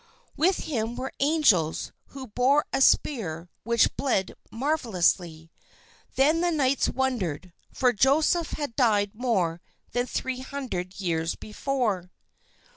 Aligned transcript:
With 0.35 0.61
him 0.61 0.95
were 0.95 1.13
angels 1.19 1.91
who 2.07 2.25
bore 2.25 2.65
a 2.73 2.81
spear 2.81 3.49
which 3.63 3.95
bled 3.97 4.33
marvelously. 4.49 5.51
Then 6.15 6.41
the 6.41 6.49
knights 6.49 6.89
wondered, 6.89 7.53
for 7.71 7.93
Joseph 7.93 8.53
had 8.53 8.75
died 8.75 9.11
more 9.13 9.61
than 9.91 10.07
three 10.07 10.39
hundred 10.39 10.99
years 10.99 11.35
before. 11.35 12.09